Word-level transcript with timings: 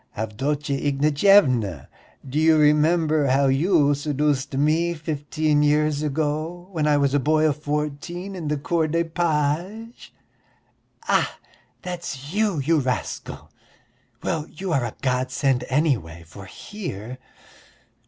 Avdotya 0.17 0.73
Ignatyevna, 0.79 1.87
do 2.27 2.39
you 2.39 2.57
remember 2.57 3.27
how 3.27 3.45
you 3.45 3.93
seduced 3.93 4.57
me 4.57 4.95
fifteen 4.95 5.61
years 5.61 6.01
ago 6.01 6.67
when 6.71 6.87
I 6.87 6.97
was 6.97 7.13
a 7.13 7.19
boy 7.19 7.47
of 7.47 7.57
fourteen 7.61 8.33
in 8.35 8.47
the 8.47 8.57
Corps 8.57 8.87
des 8.87 9.03
Pages?" 9.03 10.09
"Ah, 11.07 11.37
that's 11.83 12.33
you, 12.33 12.57
you 12.57 12.79
rascal! 12.79 13.51
Well, 14.23 14.47
you 14.49 14.73
are 14.73 14.85
a 14.85 14.95
godsend, 15.03 15.65
anyway, 15.69 16.23
for 16.25 16.45
here...." 16.47 17.19